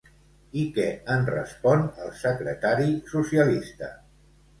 [0.59, 3.91] I què en respon el secretari socialista?